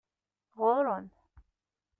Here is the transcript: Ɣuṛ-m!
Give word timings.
Ɣuṛ-m! 0.59 1.05